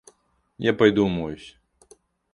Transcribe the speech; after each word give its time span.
Я 0.57 0.73
пойду 0.73 1.05
умоюсь. 1.05 1.59